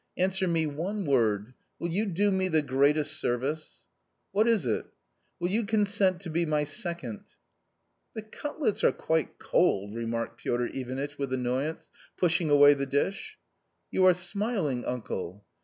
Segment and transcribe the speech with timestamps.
[0.17, 3.85] "Answer me one word; will you do me the greatest service?"
[4.31, 4.89] "What is it?" A"
[5.39, 7.31] Will you consent to be my second?" I"
[8.15, 13.37] The cutlets are quite cold!" remarked Piotr Ivanitch with annoyance, pushing away the dish,
[13.91, 15.45] "You are smiling, uncle?"